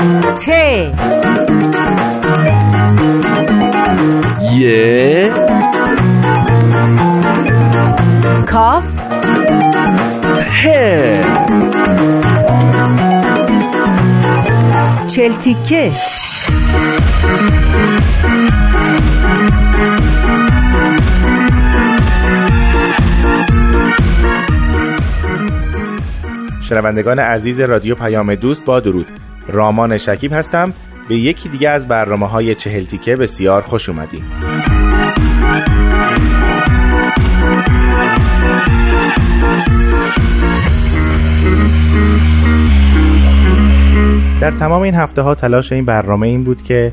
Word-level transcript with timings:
ت 0.00 0.48
یه 4.52 5.32
کاف 8.46 8.84
ه 10.62 11.20
چلتیکه 15.08 15.92
شنوندگان 26.60 27.18
عزیز 27.18 27.60
رادیو 27.60 27.94
پیام 27.94 28.34
دوست 28.34 28.64
با 28.64 28.80
درود. 28.80 29.06
رامان 29.50 29.98
شکیب 29.98 30.32
هستم. 30.32 30.72
به 31.08 31.16
یکی 31.16 31.48
دیگه 31.48 31.70
از 31.70 31.88
برنامه 31.88 32.26
های 32.26 32.54
چهل 32.54 32.84
تیکه 32.84 33.16
بسیار 33.16 33.62
خوش 33.62 33.88
اومدیم 33.88 34.24
در 44.40 44.50
تمام 44.50 44.82
این 44.82 44.94
هفته 44.94 45.22
ها 45.22 45.34
تلاش 45.34 45.72
این 45.72 45.84
برنامه 45.84 46.26
این 46.26 46.44
بود 46.44 46.62
که 46.62 46.92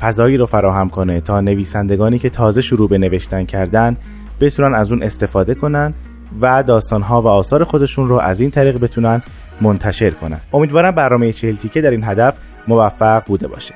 فضایی 0.00 0.36
رو 0.36 0.46
فراهم 0.46 0.88
کنه 0.88 1.20
تا 1.20 1.40
نویسندگانی 1.40 2.18
که 2.18 2.30
تازه 2.30 2.60
شروع 2.60 2.88
به 2.88 2.98
نوشتن 2.98 3.44
کردن 3.44 3.96
بتونن 4.40 4.74
از 4.74 4.92
اون 4.92 5.02
استفاده 5.02 5.54
کنن 5.54 5.94
و 6.40 6.62
داستانها 6.62 7.22
و 7.22 7.26
آثار 7.26 7.64
خودشون 7.64 8.08
رو 8.08 8.18
از 8.18 8.40
این 8.40 8.50
طریق 8.50 8.80
بتونن 8.80 9.22
منتشر 9.60 10.10
کنن. 10.10 10.40
امیدوارم 10.52 10.90
برنامه 10.90 11.32
چهل 11.32 11.56
تیکه 11.56 11.80
در 11.80 11.90
این 11.90 12.04
هدف 12.04 12.34
موفق 12.68 13.24
بوده 13.26 13.48
باشه. 13.48 13.74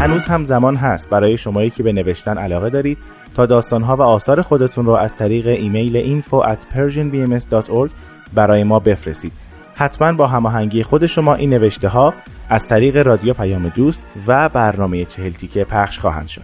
هنوز 0.00 0.26
هم 0.26 0.44
زمان 0.44 0.76
هست 0.76 1.10
برای 1.10 1.38
شمایی 1.38 1.70
که 1.70 1.82
به 1.82 1.92
نوشتن 1.92 2.38
علاقه 2.38 2.70
دارید 2.70 2.98
تا 3.34 3.46
داستانها 3.46 3.96
و 3.96 4.02
آثار 4.02 4.42
خودتون 4.42 4.86
رو 4.86 4.92
از 4.92 5.16
طریق 5.16 5.46
ایمیل 5.46 6.22
info 6.22 6.44
at 6.44 6.60
persianbms.org 6.74 7.90
برای 8.34 8.64
ما 8.64 8.78
بفرستید. 8.78 9.32
حتما 9.80 10.12
با 10.12 10.26
هماهنگی 10.26 10.82
خود 10.82 11.06
شما 11.06 11.34
این 11.34 11.50
نوشته 11.50 11.88
ها 11.88 12.14
از 12.48 12.68
طریق 12.68 12.96
رادیو 12.96 13.34
پیام 13.34 13.68
دوست 13.68 14.02
و 14.26 14.48
برنامه 14.48 15.04
چهل 15.04 15.30
تیکه 15.30 15.64
پخش 15.64 15.98
خواهند 15.98 16.28
شد. 16.28 16.42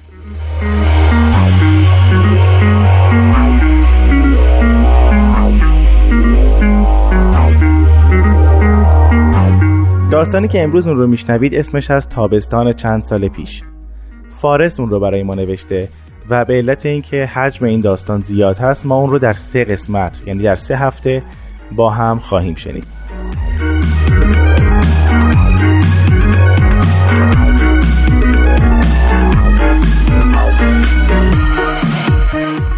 داستانی 10.11 10.49
که 10.49 10.63
امروز 10.63 10.89
اون 10.89 10.97
رو 10.97 11.07
میشنوید 11.07 11.55
اسمش 11.55 11.91
هست 11.91 12.11
تابستان 12.11 12.73
چند 12.73 13.05
سال 13.05 13.29
پیش. 13.29 13.63
فارس 14.41 14.81
اون 14.81 14.91
رو 14.91 15.01
برای 15.01 15.23
ما 15.23 15.35
نوشته 15.35 15.89
و 16.31 16.45
به 16.45 16.55
علت 16.55 16.87
اینکه 16.87 17.27
حجم 17.27 17.67
این 17.67 17.81
داستان 17.81 18.21
زیاد 18.21 18.59
هست 18.59 18.87
ما 18.87 18.97
اون 18.97 19.11
رو 19.11 19.19
در 19.19 19.33
سه 19.33 19.65
قسمت 19.65 20.23
یعنی 20.27 20.43
در 20.43 20.55
سه 20.55 20.77
هفته 20.77 21.23
با 21.73 21.91
هم 21.91 22.19
خواهیم 22.19 22.55
شنید. 22.55 22.96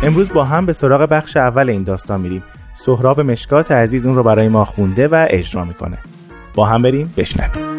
امروز 0.03 0.32
با 0.32 0.44
هم 0.44 0.66
به 0.66 0.72
سراغ 0.72 1.00
بخش 1.10 1.37
اول 1.37 1.71
این 1.71 1.82
داستان 1.82 2.21
میریم. 2.21 2.43
سهراب 2.75 3.21
مشکات 3.21 3.72
عزیز 3.72 4.06
اون 4.06 4.16
رو 4.16 4.22
برای 4.22 4.48
ما 4.48 4.65
خونده 4.65 5.09
و 5.09 5.27
اجرا 5.31 5.65
می‌کنه. 5.65 5.98
با 6.54 6.66
هم 6.66 6.82
بریم 6.82 7.15
بشنویم. 7.16 7.78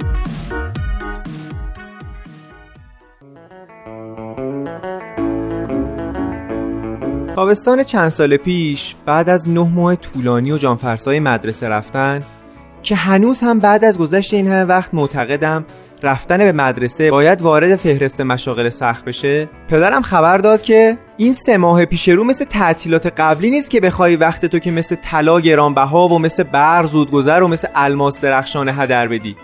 تابستان 7.35 7.83
چند 7.83 8.09
سال 8.09 8.37
پیش 8.37 8.95
بعد 9.05 9.29
از 9.29 9.49
نه 9.49 9.69
ماه 9.73 9.95
طولانی 9.95 10.51
و 10.51 10.57
جانفرسای 10.57 11.19
مدرسه 11.19 11.67
رفتن 11.69 12.23
که 12.83 12.95
هنوز 12.95 13.39
هم 13.41 13.59
بعد 13.59 13.85
از 13.85 13.97
گذشت 13.97 14.33
این 14.33 14.47
همه 14.47 14.63
وقت 14.63 14.93
معتقدم 14.93 15.65
رفتن 16.03 16.37
به 16.37 16.51
مدرسه 16.51 17.11
باید 17.11 17.41
وارد 17.41 17.75
فهرست 17.75 18.21
مشاغل 18.21 18.69
سخت 18.69 19.05
بشه. 19.05 19.49
پدرم 19.69 20.01
خبر 20.01 20.37
داد 20.37 20.61
که 20.61 20.97
این 21.17 21.33
سه 21.33 21.57
ماه 21.57 21.85
پیش 21.85 22.09
رو 22.09 22.23
مثل 22.23 22.45
تعطیلات 22.45 23.05
قبلی 23.05 23.49
نیست 23.49 23.69
که 23.69 23.81
بخوای 23.81 24.15
وقت 24.15 24.45
تو 24.45 24.59
که 24.59 24.71
مثل 24.71 24.95
طلا 24.95 25.39
گرانبها 25.39 26.07
و 26.07 26.19
مثل 26.19 26.43
برق 26.43 26.85
زودگذر 26.85 27.43
و 27.43 27.47
مثل 27.47 27.67
الماس 27.75 28.21
درخشان 28.21 28.69
هدر 28.69 29.07
بدی. 29.07 29.35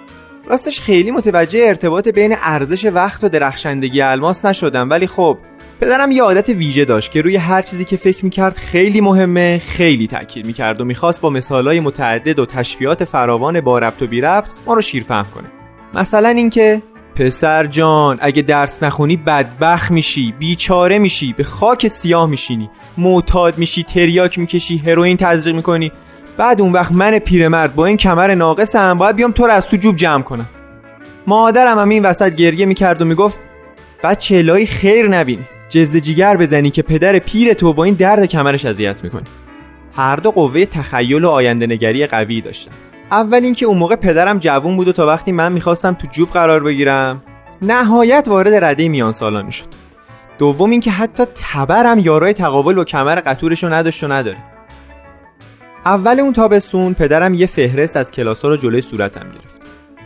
راستش 0.49 0.79
خیلی 0.79 1.11
متوجه 1.11 1.59
ارتباط 1.59 2.07
بین 2.07 2.35
ارزش 2.41 2.85
وقت 2.85 3.23
و 3.23 3.29
درخشندگی 3.29 4.01
الماس 4.01 4.45
نشدم 4.45 4.89
ولی 4.89 5.07
خب 5.07 5.37
پدرم 5.81 6.11
یه 6.11 6.23
عادت 6.23 6.49
ویژه 6.49 6.85
داشت 6.85 7.11
که 7.11 7.21
روی 7.21 7.35
هر 7.35 7.61
چیزی 7.61 7.85
که 7.85 7.95
فکر 7.95 8.25
می‌کرد 8.25 8.57
خیلی 8.57 9.01
مهمه 9.01 9.61
خیلی 9.65 10.07
تاکید 10.07 10.45
می‌کرد 10.45 10.81
و 10.81 10.85
می‌خواست 10.85 11.21
با 11.21 11.29
مثالهای 11.29 11.79
متعدد 11.79 12.39
و 12.39 12.45
تشبیهات 12.45 13.03
فراوان 13.03 13.61
با 13.61 13.79
ربط 13.79 14.01
و 14.01 14.07
بی 14.07 14.21
ربط 14.21 14.49
ما 14.67 14.73
رو 14.73 14.81
شیرفهم 14.81 15.25
کنه. 15.35 15.47
مثلا 15.93 16.29
اینکه 16.29 16.81
پسر 17.15 17.65
جان 17.65 18.17
اگه 18.21 18.41
درس 18.41 18.83
نخونی 18.83 19.17
بدبخت 19.17 19.91
میشی 19.91 20.33
بیچاره 20.39 20.99
میشی 20.99 21.33
به 21.33 21.43
خاک 21.43 21.87
سیاه 21.87 22.29
میشینی 22.29 22.69
معتاد 22.97 23.57
میشی 23.57 23.83
تریاک 23.83 24.39
می‌کشی 24.39 24.77
هروئین 24.77 25.17
تزریق 25.17 25.55
می‌کنی. 25.55 25.91
بعد 26.37 26.61
اون 26.61 26.71
وقت 26.71 26.91
من 26.91 27.19
پیرمرد 27.19 27.75
با 27.75 27.85
این 27.85 27.97
کمر 27.97 28.35
ناقصم 28.35 28.97
باید 28.97 29.15
بیام 29.15 29.31
تو 29.31 29.45
رو 29.45 29.51
از 29.51 29.65
تو 29.65 29.77
جوب 29.77 29.95
جمع 29.95 30.23
کنم. 30.23 30.49
مادرم 31.27 31.79
هم 31.79 31.89
این 31.89 32.05
وسط 32.05 32.35
گریه 32.35 32.65
می‌کرد 32.65 33.01
و 33.01 33.05
می‌گفت 33.05 33.39
بچه 34.03 34.65
خیر 34.65 35.07
نبینی. 35.07 35.43
جز 35.69 35.97
جیگر 35.97 36.37
بزنی 36.37 36.69
که 36.69 36.81
پدر 36.81 37.19
پیر 37.19 37.53
تو 37.53 37.73
با 37.73 37.83
این 37.83 37.93
درد 37.93 38.25
کمرش 38.25 38.65
اذیت 38.65 39.03
می‌کنی. 39.03 39.25
هر 39.95 40.15
دو 40.15 40.31
قوه 40.31 40.65
تخیل 40.65 41.23
و 41.23 41.29
آینده 41.29 41.67
نگری 41.67 42.05
قوی 42.07 42.41
داشتن. 42.41 42.71
اول 43.11 43.43
اینکه 43.43 43.65
اون 43.65 43.77
موقع 43.77 43.95
پدرم 43.95 44.39
جوون 44.39 44.75
بود 44.75 44.87
و 44.87 44.91
تا 44.91 45.07
وقتی 45.07 45.31
من 45.31 45.51
می‌خواستم 45.51 45.93
تو 45.93 46.07
جوب 46.11 46.29
قرار 46.29 46.63
بگیرم 46.63 47.23
نهایت 47.61 48.25
وارد 48.27 48.53
رده 48.63 48.89
میان 48.89 49.11
سالان 49.11 49.45
می‌شد. 49.45 49.65
دوم 50.37 50.69
اینکه 50.69 50.91
حتی 50.91 51.23
تبرم 51.35 51.99
یارای 51.99 52.33
تقابل 52.33 52.77
و 52.77 52.83
کمر 52.83 53.15
قطورشو 53.15 53.73
نداشت 53.73 54.03
و 54.03 54.07
نداره. 54.07 54.37
اول 55.85 56.19
اون 56.19 56.33
تابستون 56.33 56.93
پدرم 56.93 57.33
یه 57.33 57.47
فهرست 57.47 57.97
از 57.97 58.11
کلاسا 58.11 58.47
رو 58.47 58.57
جلوی 58.57 58.81
صورتم 58.81 59.23
گرفت. 59.23 59.61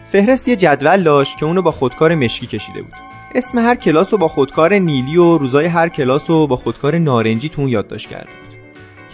فهرست 0.05 0.47
یه 0.47 0.55
جدول 0.55 1.03
داشت 1.03 1.37
که 1.37 1.45
اونو 1.45 1.61
با 1.61 1.71
خودکار 1.71 2.15
مشکی 2.15 2.47
کشیده 2.47 2.81
بود. 2.81 3.08
اسم 3.35 3.59
هر 3.59 3.75
کلاس 3.75 4.13
رو 4.13 4.19
با 4.19 4.27
خودکار 4.27 4.73
نیلی 4.73 5.17
و 5.17 5.37
روزای 5.37 5.65
هر 5.65 5.89
کلاس 5.89 6.29
رو 6.29 6.47
با 6.47 6.55
خودکار 6.55 6.97
نارنجی 6.97 7.49
تو 7.49 7.61
اون 7.61 7.69
یادداشت 7.69 8.09
کرده 8.09 8.25
بود. 8.25 8.59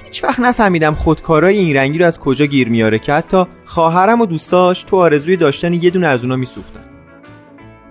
هیچ 0.05 0.23
وقت 0.23 0.39
نفهمیدم 0.39 0.93
خودکارای 0.93 1.57
این 1.57 1.75
رنگی 1.75 1.97
رو 1.97 2.05
از 2.05 2.19
کجا 2.19 2.45
گیر 2.45 2.69
میاره 2.69 2.99
که 2.99 3.13
حتی 3.13 3.45
خواهرم 3.65 4.21
و 4.21 4.25
دوستاش 4.25 4.83
تو 4.83 4.97
آرزوی 4.97 5.35
داشتن 5.35 5.73
یه 5.73 5.89
دونه 5.89 6.07
از 6.07 6.23
اونا 6.23 6.35
میسوختن. 6.35 6.85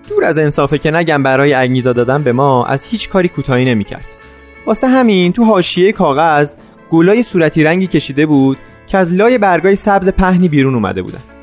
دور 0.09 0.23
از 0.23 0.37
انصافه 0.37 0.77
که 0.77 0.91
نگم 0.91 1.23
برای 1.23 1.53
انگیزا 1.53 1.93
دادن 1.93 2.23
به 2.23 2.31
ما 2.31 2.65
از 2.65 2.85
هیچ 2.85 3.09
کاری 3.09 3.29
کوتاهی 3.29 3.65
نمی‌کرد. 3.65 4.05
واسه 4.65 4.87
همین 4.87 5.33
تو 5.33 5.43
حاشیه 5.43 5.91
کاغذ 5.91 6.55
گلای 6.89 7.23
صورتی 7.23 7.63
رنگی 7.63 7.87
کشیده 7.87 8.25
بود 8.25 8.57
که 8.87 8.97
از 8.97 9.13
لای 9.13 9.37
برگای 9.37 9.75
سبز 9.75 10.09
پهنی 10.09 10.49
بیرون 10.49 10.75
اومده 10.75 11.01
بودن. 11.01 11.34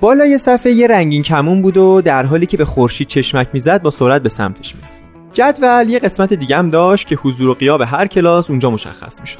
بالای 0.00 0.38
صفحه 0.38 0.72
یه 0.72 0.86
رنگین 0.86 1.22
کمون 1.22 1.62
بود 1.62 1.76
و 1.76 2.00
در 2.00 2.26
حالی 2.26 2.46
که 2.46 2.56
به 2.56 2.64
خورشید 2.64 3.08
چشمک 3.08 3.48
می‌زد 3.52 3.82
با 3.82 3.90
سرعت 3.90 4.22
به 4.22 4.28
سمتش 4.28 4.74
می‌رفت. 4.74 5.02
جدول 5.32 5.88
یه 5.88 5.98
قسمت 5.98 6.34
دیگه 6.34 6.56
هم 6.56 6.68
داشت 6.68 7.06
که 7.06 7.16
حضور 7.16 7.48
و 7.48 7.54
غیاب 7.54 7.80
هر 7.80 8.06
کلاس 8.06 8.50
اونجا 8.50 8.70
مشخص 8.70 9.20
می‌شد. 9.20 9.38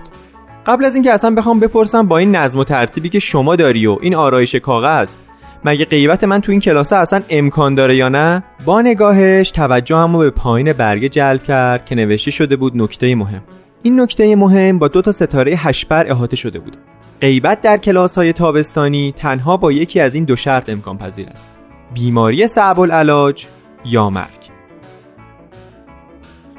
قبل 0.67 0.85
از 0.85 0.95
اینکه 0.95 1.12
اصلا 1.12 1.35
بخوام 1.35 1.61
بپرسم 1.61 2.09
با 2.09 2.19
این 2.19 2.37
نظم 2.37 2.59
و 2.59 2.65
ترتیبی 2.65 3.09
که 3.09 3.19
شما 3.19 3.57
داری 3.57 3.87
و 3.87 3.99
این 4.01 4.15
آرایش 4.15 4.55
کاغذ 4.55 5.17
مگه 5.65 5.85
غیبت 5.85 6.25
من 6.25 6.41
تو 6.41 6.53
این 6.53 6.61
کلاس 6.61 6.93
اصلا 6.93 7.23
امکان 7.29 7.75
داره 7.75 7.97
یا 7.97 8.09
نه؟ 8.09 8.43
با 8.65 8.83
نگاهش 8.83 9.51
توجهمو 9.51 10.19
به 10.19 10.31
پایین 10.31 10.73
برگه 10.73 11.09
جلب 11.09 11.43
کرد 11.43 11.85
که 11.85 11.95
نوشته 11.95 12.31
شده 12.31 12.57
بود 12.57 12.73
نکته 12.77 13.15
مهم. 13.15 13.43
این 13.83 14.01
نکته 14.01 14.37
مهم 14.37 14.79
با 14.79 14.89
دو 14.89 15.03
تا 15.03 15.12
ستاره 15.12 15.53
هشبر 15.53 16.11
احاطه 16.11 16.37
شده 16.37 16.59
بود. 16.59 16.77
غیبت 17.21 17.61
در 17.61 17.77
کلاس 17.77 18.19
های 18.19 18.33
تابستانی 18.33 19.13
تنها 19.17 19.57
با 19.57 19.73
یکی 19.73 20.01
از 20.01 20.15
این 20.15 20.25
دو 20.25 20.37
شرط 20.37 20.69
امکان 20.69 20.99
پذیر 20.99 21.29
است. 21.29 21.51
بیماری 21.95 22.47
صعب 22.47 22.81
العلاج 22.81 23.47
یا 23.85 24.11
مرگ. 24.11 24.51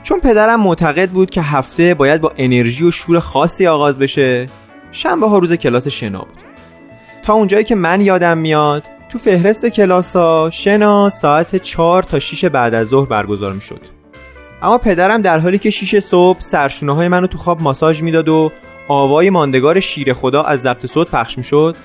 چون 0.03 0.19
پدرم 0.19 0.61
معتقد 0.61 1.09
بود 1.09 1.29
که 1.29 1.41
هفته 1.41 1.93
باید 1.93 2.21
با 2.21 2.33
انرژی 2.37 2.85
و 2.85 2.91
شور 2.91 3.19
خاصی 3.19 3.67
آغاز 3.67 3.99
بشه 3.99 4.47
شنبه 4.91 5.27
ها 5.27 5.37
روز 5.37 5.53
کلاس 5.53 5.87
شنا 5.87 6.19
بود. 6.19 6.39
تا 7.23 7.33
اونجایی 7.33 7.63
که 7.63 7.75
من 7.75 8.01
یادم 8.01 8.37
میاد 8.37 8.83
تو 9.09 9.17
فهرست 9.17 9.65
کلاسا 9.65 10.49
شنا 10.49 11.09
ساعت 11.09 11.55
4 11.55 12.03
تا 12.03 12.19
6 12.19 12.45
بعد 12.45 12.73
از 12.73 12.87
ظهر 12.87 13.05
برگزار 13.05 13.53
می 13.53 13.61
شد 13.61 13.81
اما 14.61 14.77
پدرم 14.77 15.21
در 15.21 15.39
حالی 15.39 15.57
که 15.57 15.69
6 15.69 15.99
صبح 15.99 16.39
سرشونه 16.39 16.95
های 16.95 17.07
منو 17.07 17.27
تو 17.27 17.37
خواب 17.37 17.61
ماساژ 17.61 18.01
می‌داد 18.01 18.29
و 18.29 18.51
آوای 18.91 19.29
ماندگار 19.29 19.79
شیر 19.79 20.13
خدا 20.13 20.43
از 20.43 20.61
ضبط 20.61 20.85
صوت 20.85 21.11
پخش 21.11 21.37
می 21.37 21.43
شد 21.43 21.75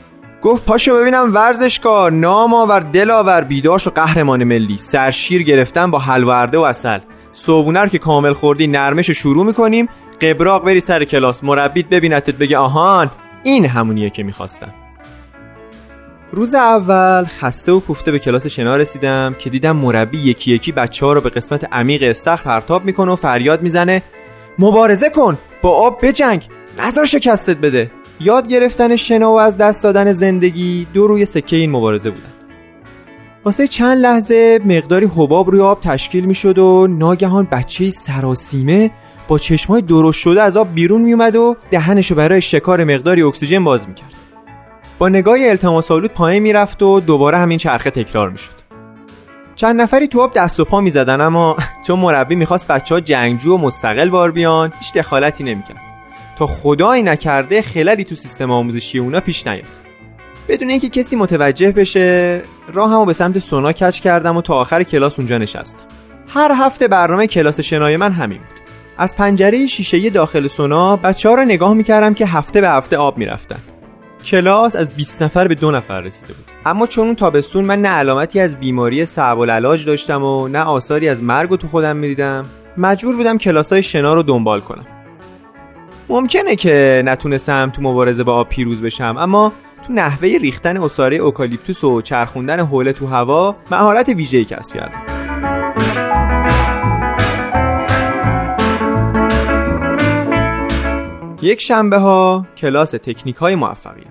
گفت 0.43 0.65
پاشو 0.65 0.97
ببینم 0.97 1.35
ورزشکار 1.35 2.13
نام 2.13 2.55
آور 2.55 2.81
دل 2.81 3.11
آور 3.11 3.41
بیداش 3.41 3.87
و 3.87 3.91
قهرمان 3.91 4.45
ملی. 4.45 4.79
سرشیر 4.79 5.43
گرفتن 5.43 5.91
با 5.91 5.99
حلوارده 5.99 6.59
و 6.59 6.61
اصل 6.61 6.99
صبونه 7.33 7.81
رو 7.81 7.89
که 7.89 7.99
کامل 7.99 8.33
خوردی 8.33 8.67
نرمش 8.67 9.11
شروع 9.11 9.47
می‌کنیم. 9.47 9.89
قبراق 10.21 10.65
بری 10.65 10.81
سر 10.81 11.05
کلاس. 11.05 11.45
مربیت 11.45 11.89
ببینتت 11.89 12.35
بگه 12.35 12.59
آهان 12.59 13.11
این 13.43 13.67
همونیه 13.67 14.11
که 14.11 14.23
می‌خواستم. 14.23 14.75
روز 16.33 16.55
اول 16.55 17.25
خسته 17.25 17.73
و 17.73 17.81
کوفته 17.81 18.13
به 18.13 18.19
کلاس 18.19 18.47
شنا 18.47 18.77
رسیدم 18.77 19.35
که 19.39 19.51
دیدم 19.51 19.77
مربی 19.77 20.19
یکی 20.19 20.55
یکی 20.55 20.73
بچه 20.73 21.07
ها 21.07 21.13
رو 21.13 21.21
به 21.21 21.31
قسمت 21.31 21.73
عمیق 21.73 22.03
استخر 22.03 22.45
پرتاب 22.45 22.85
می‌کنه 22.85 23.13
و 23.13 23.17
فریاد 23.17 23.63
می‌زنه. 23.63 24.03
مبارزه 24.59 25.11
کن 25.11 25.39
با 25.63 25.71
آب 25.71 25.99
بجنگ. 26.03 26.49
نظر 26.79 27.05
شکستت 27.05 27.57
بده. 27.57 27.91
یاد 28.21 28.49
گرفتن 28.49 28.97
شنا 28.97 29.33
و 29.33 29.41
از 29.41 29.57
دست 29.57 29.83
دادن 29.83 30.13
زندگی 30.13 30.87
دو 30.95 31.07
روی 31.07 31.25
سکه 31.25 31.57
این 31.57 31.71
مبارزه 31.71 32.11
بودن. 32.11 32.33
واسه 33.45 33.67
چند 33.67 33.99
لحظه 33.99 34.61
مقداری 34.65 35.07
حباب 35.17 35.51
روی 35.51 35.61
آب 35.61 35.81
تشکیل 35.81 36.25
می‌شد 36.25 36.59
و 36.59 36.87
ناگهان 36.91 37.49
بچه 37.53 37.91
سراسیمه 37.91 38.91
با 39.29 39.39
چشمای 39.39 39.83
درشت 39.83 40.21
شده 40.21 40.43
از 40.43 40.57
آب 40.57 40.75
بیرون 40.75 41.03
میومد 41.03 41.37
و 41.37 41.57
دهنشو 41.71 42.15
برای 42.15 42.41
شکار 42.41 42.85
مقداری 42.85 43.23
اکسیژن 43.23 43.65
باز 43.65 43.89
می‌کرد. 43.89 44.15
با 44.99 45.09
نگاه 45.09 45.37
التماس 45.41 45.91
آلود 45.91 46.13
پایین 46.13 46.43
می‌رفت 46.43 46.83
و 46.83 47.01
دوباره 47.01 47.39
همین 47.39 47.59
چرخه 47.59 47.91
تکرار 47.91 48.31
می‌شد. 48.31 48.57
چند 49.55 49.81
نفری 49.81 50.09
تو 50.09 50.21
آب 50.21 50.33
دست 50.35 50.61
و 50.61 50.65
پا 50.65 50.81
می‌زدن 50.81 51.21
اما 51.21 51.57
چون 51.87 51.99
مربی 51.99 52.35
می‌خواست 52.35 52.69
بچه 52.69 52.95
ها 52.95 53.01
جنگجو 53.01 53.55
و 53.55 53.59
مستقل 53.59 54.09
بار 54.09 54.31
بیان 54.31 54.73
هیچ 54.79 54.93
دخالتی 54.93 55.45
نمی‌کرد. 55.45 55.86
تا 56.37 56.47
خدایی 56.47 57.03
نکرده 57.03 57.63
خللی 57.63 58.05
تو 58.05 58.15
سیستم 58.15 58.51
آموزشی 58.51 58.99
اونا 58.99 59.21
پیش 59.21 59.47
نیاد. 59.47 59.65
بدون 60.49 60.71
اینکه 60.71 60.89
کسی 60.89 61.17
متوجه 61.17 61.73
بشه 61.73 62.43
راهمو 62.73 63.05
به 63.05 63.13
سمت 63.13 63.39
سونا 63.39 63.73
کچ 63.73 64.01
کردم 64.01 64.37
و 64.37 64.43
تا 64.43 64.55
آخر 64.55 64.83
کلاس 64.83 65.19
اونجا 65.19 65.39
نشستم. 65.39 65.81
هر 66.29 66.53
هفته 66.59 66.89
برنامه 66.89 67.27
کلاس 67.27 67.61
شنای 67.61 67.97
من 67.97 68.13
همین 68.13 68.39
بود. 68.39 68.61
از 68.99 69.17
پنجره 69.17 69.67
شیشه 69.67 70.11
داخل 70.11 70.47
سونا 70.47 70.97
بچه 70.97 71.29
ها 71.29 71.35
رو 71.35 71.45
نگاه 71.45 71.75
می‌کردم 71.75 72.15
که 72.15 72.27
هفته 72.27 72.61
به 72.61 72.69
هفته 72.69 72.97
آب 72.97 73.19
می‌رفتن. 73.19 73.59
کلاس 74.25 74.77
از 74.77 74.89
20 74.89 75.23
نفر 75.23 75.49
به 75.49 75.55
دو 75.55 75.71
نفر 75.71 76.01
رسیده 76.01 76.33
بود. 76.33 76.45
اما 76.67 76.87
چون 76.87 77.07
اون 77.07 77.15
تابستون 77.15 77.65
من 77.65 77.83
نه 77.83 77.89
علامتی 77.89 78.41
از 78.41 78.61
بیماری 78.61 79.07
صعب 79.07 79.39
العلاج 79.39 79.87
داشتم 79.87 80.23
و 80.23 80.49
نه 80.49 80.61
آثاری 80.61 81.09
از 81.09 81.23
مرگ 81.23 81.57
تو 81.57 81.69
خودم 81.69 81.97
می‌دیدم 81.97 82.47
مجبور 82.77 83.17
بودم 83.17 83.39
کلاسای 83.39 83.83
شنا 83.83 84.15
رو 84.15 84.23
دنبال 84.23 84.61
کنم. 84.61 84.87
ممکنه 86.09 86.57
که 86.57 87.03
نتونستم 87.05 87.71
تو 87.71 87.83
مبارزه 87.83 88.25
با 88.25 88.35
آب 88.35 88.49
پیروز 88.49 88.83
بشم 88.83 89.17
اما 89.19 89.53
تو 89.87 89.93
نحوه 89.93 90.29
ریختن 90.29 90.77
اصاره 90.77 91.17
اوکالیپتوس 91.17 91.85
و 91.85 92.03
چرخوندن 92.03 92.61
حوله 92.61 92.93
تو 92.93 93.07
هوا 93.07 93.57
مهارت 93.71 94.09
ویژه‌ای 94.09 94.45
کسب 94.45 94.75
کردم. 94.75 95.03
یک 101.43 101.61
شنبه 101.61 101.99
ها 101.99 102.47
کلاس 102.57 102.91
تکنیک 102.91 103.37
های 103.37 103.55
موفقیت. 103.55 104.07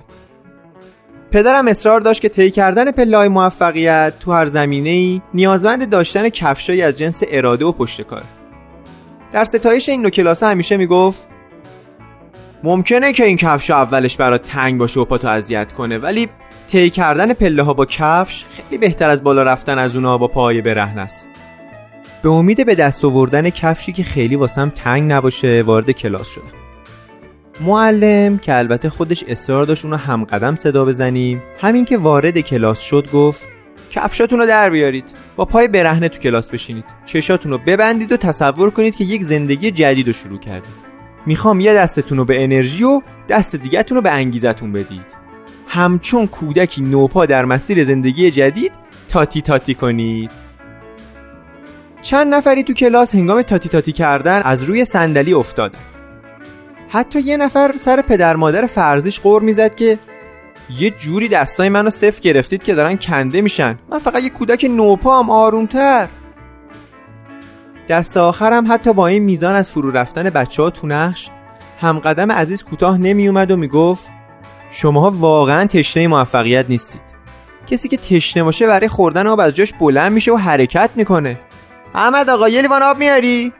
پدرم 1.31 1.67
اصرار 1.67 1.99
داشت 1.99 2.21
که 2.21 2.29
طی 2.29 2.51
کردن 2.51 2.91
پله 2.91 3.27
موفقیت 3.27 4.13
تو 4.19 4.31
هر 4.31 4.45
زمینه 4.45 4.89
ای 4.89 5.21
نیازمند 5.33 5.89
داشتن 5.89 6.29
کفشایی 6.29 6.81
از 6.81 6.97
جنس 6.97 7.23
اراده 7.27 7.65
و 7.65 7.71
پشتکار 7.71 8.23
در 9.31 9.43
ستایش 9.45 9.89
این 9.89 10.01
نو 10.01 10.09
کلاس 10.09 10.43
همیشه 10.43 10.77
می‌گفت 10.77 11.27
ممکنه 12.65 13.13
که 13.13 13.25
این 13.25 13.37
کفش 13.37 13.71
اولش 13.71 14.17
برات 14.17 14.41
تنگ 14.41 14.79
باشه 14.79 14.99
و 14.99 15.05
پاتو 15.05 15.27
اذیت 15.27 15.73
کنه 15.73 15.97
ولی 15.97 16.29
طی 16.67 16.89
کردن 16.89 17.33
پله 17.33 17.63
ها 17.63 17.73
با 17.73 17.85
کفش 17.85 18.45
خیلی 18.45 18.77
بهتر 18.77 19.09
از 19.09 19.23
بالا 19.23 19.43
رفتن 19.43 19.79
از 19.79 19.95
اونها 19.95 20.17
با 20.17 20.27
پای 20.27 20.61
برهن 20.61 20.99
است. 20.99 21.29
به 22.23 22.29
امید 22.29 22.65
به 22.65 22.75
دست 22.75 23.05
آوردن 23.05 23.49
کفشی 23.49 23.91
که 23.91 24.03
خیلی 24.03 24.35
واسم 24.35 24.69
تنگ 24.69 25.11
نباشه 25.11 25.63
وارد 25.65 25.91
کلاس 25.91 26.29
شدم. 26.29 26.51
معلم 27.61 28.37
که 28.37 28.57
البته 28.57 28.89
خودش 28.89 29.23
اصرار 29.27 29.65
داشت 29.65 29.85
اونو 29.85 29.97
همقدم 29.97 30.55
صدا 30.55 30.85
بزنیم 30.85 31.43
همین 31.61 31.85
که 31.85 31.97
وارد 31.97 32.39
کلاس 32.39 32.79
شد 32.79 33.11
گفت 33.11 33.47
کفشاتون 33.89 34.39
رو 34.39 34.45
در 34.45 34.69
بیارید 34.69 35.05
با 35.35 35.45
پای 35.45 35.67
برهنه 35.67 36.09
تو 36.09 36.19
کلاس 36.19 36.49
بشینید. 36.49 36.85
چشاتون 37.05 37.51
رو 37.51 37.57
ببندید 37.57 38.11
و 38.11 38.17
تصور 38.17 38.69
کنید 38.69 38.95
که 38.95 39.03
یک 39.03 39.23
زندگی 39.23 39.71
جدید 39.71 40.07
رو 40.07 40.13
شروع 40.13 40.39
کردید. 40.39 40.84
می‌خوام 41.25 41.59
یه 41.59 41.73
دستتون 41.73 42.17
رو 42.17 42.25
به 42.25 42.43
انرژی 42.43 42.83
و 42.83 43.01
دست 43.29 43.55
دیگهتون 43.55 43.95
رو 43.95 44.01
به 44.01 44.11
انگیزتون 44.11 44.71
بدید. 44.71 45.05
همچون 45.67 46.27
کودکی 46.27 46.81
نوپا 46.81 47.25
در 47.25 47.45
مسیر 47.45 47.83
زندگی 47.83 48.31
جدید 48.31 48.71
تاتی 49.07 49.41
تاتی 49.41 49.73
کنید. 49.73 50.31
چند 52.01 52.33
نفری 52.33 52.63
تو 52.63 52.73
کلاس 52.73 53.15
هنگام 53.15 53.41
تاتی 53.41 53.69
تاتی 53.69 53.91
کردن 53.91 54.41
از 54.41 54.63
روی 54.63 54.85
صندلی 54.85 55.33
افتادن. 55.33 55.79
حتی 56.89 57.19
یه 57.19 57.37
نفر 57.37 57.73
سر 57.77 58.01
پدر 58.01 58.35
مادر 58.35 58.65
فرزیش 58.65 59.19
قور 59.19 59.41
می‌زد 59.41 59.75
که 59.75 59.99
یه 60.79 60.89
جوری 60.89 61.27
دستای 61.27 61.69
منو 61.69 61.89
صفر 61.89 62.21
گرفتید 62.21 62.63
که 62.63 62.73
دارن 62.73 62.97
کنده 62.97 63.41
میشن. 63.41 63.79
من 63.89 63.99
فقط 63.99 64.23
یه 64.23 64.29
کودک 64.29 64.65
نوپام 64.69 65.29
آرومتر. 65.29 66.07
دست 67.89 68.17
آخرم 68.17 68.71
حتی 68.71 68.93
با 68.93 69.07
این 69.07 69.23
میزان 69.23 69.55
از 69.55 69.69
فرو 69.69 69.91
رفتن 69.91 70.29
بچه 70.29 70.63
ها 70.63 70.69
تو 70.69 70.87
نقش 70.87 71.29
همقدم 71.79 72.31
عزیز 72.31 72.63
کوتاه 72.63 72.97
نمی 72.97 73.27
اومد 73.27 73.51
و 73.51 73.57
می‌گفت 73.57 74.09
شماها 74.71 75.11
واقعا 75.11 75.65
تشنه 75.65 76.07
موفقیت 76.07 76.65
نیستید. 76.69 77.01
کسی 77.67 77.87
که 77.87 77.97
تشنه 77.97 78.43
باشه 78.43 78.67
برای 78.67 78.87
خوردن 78.87 79.27
آب 79.27 79.39
از 79.39 79.55
جاش 79.55 79.73
بلند 79.73 80.11
میشه 80.11 80.31
و 80.31 80.35
حرکت 80.35 80.89
می‌کنه. 80.95 81.39
احمد 81.95 82.29
آقا 82.29 82.49
یه 82.49 82.61
لیوان 82.61 82.83
آب 82.83 82.97
میاری؟ 82.97 83.53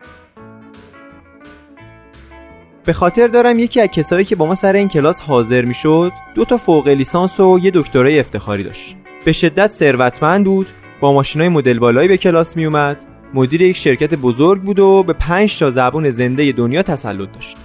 به 2.86 2.94
خاطر 2.94 3.28
دارم 3.28 3.60
یکی 3.60 3.82
از 3.82 3.88
کسایی 3.88 4.26
که 4.26 4.36
با 4.36 4.46
ما 4.46 4.56
سر 4.56 4.74
این 4.74 4.88
کلاس 4.88 5.22
حاضر 5.22 5.62
می‌شد 5.62 6.12
دو 6.36 6.46
تا 6.46 6.58
فوق 6.58 6.88
لیسانس 6.88 7.40
و 7.40 7.60
یه 7.64 7.72
دکترای 7.74 8.20
افتخاری 8.20 8.64
داشت. 8.64 8.96
به 9.26 9.32
شدت 9.32 9.72
ثروتمند 9.72 10.46
بود 10.46 10.68
با 11.02 11.14
ماشینای 11.14 11.50
مدل 11.50 11.80
بالایی 11.80 12.08
به 12.08 12.18
کلاس 12.18 12.58
میومد 12.58 12.98
مدیر 13.36 13.62
یک 13.62 13.78
شرکت 13.78 14.14
بزرگ 14.16 14.62
بود 14.62 14.80
و 14.80 15.04
به 15.04 15.14
5 15.14 15.60
تا 15.60 15.72
زبون 15.72 16.10
زنده 16.10 16.52
دنیا 16.52 16.84
تسلط 16.84 17.32
داشت. 17.32 17.58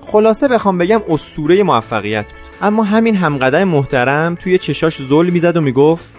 خلاصه 0.00 0.48
بخوام 0.48 0.78
بگم 0.78 1.00
استوره 1.08 1.62
موفقیت 1.62 2.24
بود. 2.24 2.40
اما 2.62 2.82
همین 2.82 3.16
همقدر 3.16 3.64
محترم 3.64 4.34
توی 4.34 4.58
چشاش 4.58 5.02
زل 5.02 5.30
می‌زد 5.30 5.56
و 5.56 5.60
می‌گفت 5.60 6.12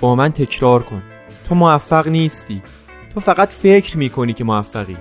با 0.00 0.14
من 0.14 0.32
تکرار 0.32 0.82
کن. 0.82 1.02
تو 1.48 1.54
موفق 1.54 2.08
نیستی. 2.08 2.62
تو 3.14 3.20
فقط 3.20 3.52
فکر 3.52 3.98
می‌کنی 3.98 4.32
که 4.32 4.44
موفقی. 4.44 4.96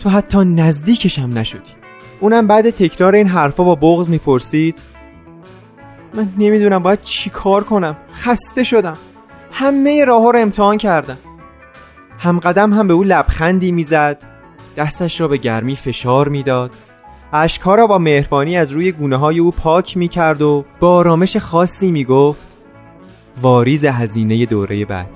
تو 0.00 0.08
حتی 0.10 0.38
نزدیکشم 0.38 1.30
نشدی. 1.38 1.72
اونم 2.20 2.46
بعد 2.46 2.70
تکرار 2.70 3.14
این 3.14 3.26
حرفا 3.26 3.64
با 3.64 3.74
بغض 3.74 4.08
می‌پرسید 4.08 4.78
من 6.14 6.28
نمی‌دونم 6.38 6.82
باید 6.82 7.02
چی 7.02 7.30
کار 7.30 7.64
کنم. 7.64 7.96
خسته 8.12 8.64
شدم. 8.64 8.98
همه 9.52 10.04
راه 10.04 10.22
ها 10.22 10.30
رو 10.30 10.38
امتحان 10.38 10.78
کردم. 10.78 11.18
همقدم 12.22 12.72
هم 12.72 12.88
به 12.88 12.94
او 12.94 13.04
لبخندی 13.04 13.72
می‌زد. 13.72 14.18
دستش 14.76 15.20
را 15.20 15.28
به 15.28 15.36
گرمی 15.36 15.76
فشار 15.76 16.28
می‌داد. 16.28 16.70
اشکها 17.32 17.74
را 17.74 17.86
با 17.86 17.98
مهربانی 17.98 18.56
از 18.56 18.70
روی 18.70 18.92
گونه 18.92 19.16
های 19.16 19.38
او 19.38 19.50
پاک 19.50 19.96
می 19.96 20.08
کرد 20.08 20.42
و 20.42 20.64
با 20.80 20.94
آرامش 20.94 21.36
خاصی 21.36 21.92
می 21.92 22.04
گفت 22.04 22.56
واریز 23.42 23.84
هزینه 23.84 24.46
دوره 24.46 24.84
بعد. 24.84 25.06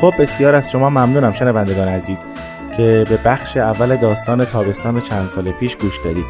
خب 0.00 0.12
بسیار 0.18 0.54
از 0.54 0.70
شما 0.70 0.90
ممنونم 0.90 1.32
شنوندگان 1.32 1.88
عزیز. 1.88 2.24
که 2.76 3.04
به 3.08 3.16
بخش 3.24 3.56
اول 3.56 3.96
داستان 3.96 4.44
تابستان 4.44 5.00
چند 5.00 5.28
سال 5.28 5.52
پیش 5.52 5.76
گوش 5.76 5.98
دادید. 6.04 6.24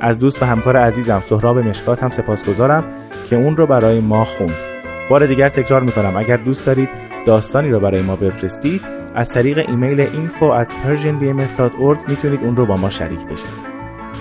از 0.00 0.18
دوست 0.18 0.42
و 0.42 0.46
همکار 0.46 0.76
عزیزم 0.76 1.20
سهراب 1.20 1.58
مشکات 1.58 2.02
هم 2.02 2.10
سپاسگزارم 2.10 2.84
که 3.24 3.36
اون 3.36 3.56
رو 3.56 3.66
برای 3.66 4.00
ما 4.00 4.24
خوند. 4.24 4.54
بار 5.10 5.26
دیگر 5.26 5.48
تکرار 5.48 5.82
می‌کنم. 5.82 6.16
اگر 6.16 6.36
دوست 6.36 6.66
دارید 6.66 6.88
داستانی 7.26 7.70
رو 7.70 7.80
برای 7.80 8.02
ما 8.02 8.16
بفرستید 8.16 8.82
از 9.14 9.28
طریق 9.30 9.58
ایمیل 9.58 10.06
info 10.06 10.64
at 10.64 10.68
persianbms.org 10.68 12.08
می‌تونید 12.08 12.40
اون 12.42 12.56
رو 12.56 12.66
با 12.66 12.76
ما 12.76 12.90
شریک 12.90 13.26
بشید. 13.26 13.72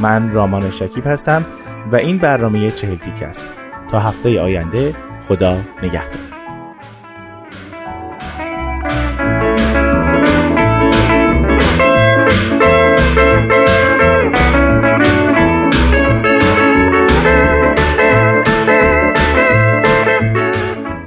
من 0.02 0.32
رامان 0.32 0.70
شکیب 0.70 1.08
هستم 1.08 1.46
و 1.92 1.96
این 1.96 2.18
برنامه 2.18 2.72
چهل 2.72 2.96
تیک 2.96 3.24
است. 3.24 3.46
تا 3.92 4.00
هفته 4.00 4.42
آینده 4.42 4.96
خدا 5.28 5.58
نگهدار. 5.84 6.41